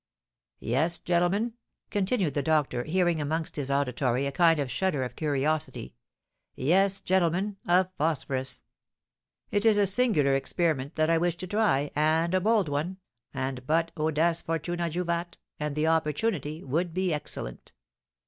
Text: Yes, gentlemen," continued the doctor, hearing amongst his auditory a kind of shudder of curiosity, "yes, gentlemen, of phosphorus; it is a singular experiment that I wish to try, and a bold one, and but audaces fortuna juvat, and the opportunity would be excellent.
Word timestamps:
Yes, 0.59 0.97
gentlemen," 0.97 1.53
continued 1.91 2.33
the 2.33 2.41
doctor, 2.41 2.85
hearing 2.85 3.21
amongst 3.21 3.55
his 3.55 3.69
auditory 3.69 4.25
a 4.25 4.31
kind 4.31 4.59
of 4.59 4.71
shudder 4.71 5.03
of 5.03 5.15
curiosity, 5.15 5.93
"yes, 6.55 6.99
gentlemen, 7.01 7.57
of 7.67 7.87
phosphorus; 7.99 8.63
it 9.51 9.63
is 9.63 9.77
a 9.77 9.85
singular 9.85 10.33
experiment 10.33 10.95
that 10.95 11.11
I 11.11 11.19
wish 11.19 11.37
to 11.37 11.45
try, 11.45 11.91
and 11.95 12.33
a 12.33 12.41
bold 12.41 12.67
one, 12.67 12.97
and 13.31 13.67
but 13.67 13.91
audaces 13.95 14.41
fortuna 14.41 14.89
juvat, 14.89 15.37
and 15.59 15.75
the 15.75 15.85
opportunity 15.85 16.63
would 16.63 16.95
be 16.95 17.13
excellent. 17.13 17.71